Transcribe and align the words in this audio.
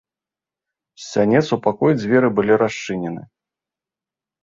З 1.01 1.05
сянец 1.09 1.43
у 1.59 1.61
пакой 1.69 1.91
дзверы 2.01 2.35
былі 2.41 2.53
расчынены. 2.65 3.23